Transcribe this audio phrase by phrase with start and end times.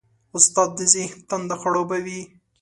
[0.37, 2.21] استاد د ذهن تنده خړوبوي.